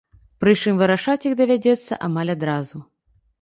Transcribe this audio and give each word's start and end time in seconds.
Прычым 0.43 0.79
вырашаць 0.79 1.27
іх 1.31 1.35
давядзецца 1.41 1.99
амаль 2.09 2.33
адразу. 2.37 2.83